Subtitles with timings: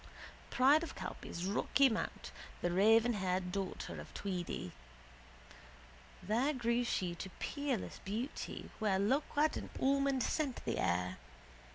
[0.49, 2.31] Pride of Calpe's rocky mount,
[2.63, 4.71] the ravenhaired daughter of Tweedy.
[6.23, 11.17] There grew she to peerless beauty where loquat and almond scent the air.